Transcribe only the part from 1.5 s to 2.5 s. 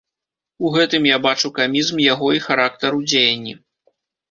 камізм яго і